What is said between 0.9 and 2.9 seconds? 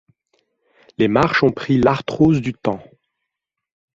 Les marches ont pris l’arthrose du temps.